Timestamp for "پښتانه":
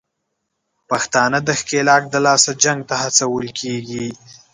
0.89-1.37